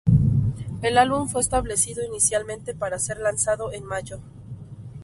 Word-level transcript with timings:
El 0.81 0.97
álbum 0.97 1.27
fue 1.29 1.41
establecido 1.41 2.03
inicialmente 2.03 2.73
para 2.73 2.97
ser 2.97 3.19
lanzado 3.19 3.71
en 3.71 3.83
mayo. 3.85 4.19